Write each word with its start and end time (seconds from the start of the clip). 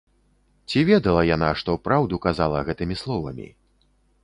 Ці 0.71 0.79
ведала 0.89 1.21
яна, 1.35 1.51
што 1.61 1.77
праўду 1.89 2.21
казала 2.25 2.65
гэтымі 2.71 2.95
словамі? 3.05 3.47